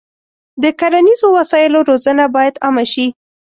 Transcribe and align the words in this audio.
د 0.63 0.63
کرنیزو 0.79 1.27
وسایلو 1.37 1.79
روزنه 1.89 2.25
باید 2.35 2.55
عامه 2.63 2.85
شي. 2.93 3.07